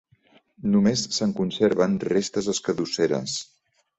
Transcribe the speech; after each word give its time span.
Només 0.75 1.03
se'n 1.17 1.33
conserven 1.41 1.99
restes 2.07 2.49
escadusseres. 2.57 3.39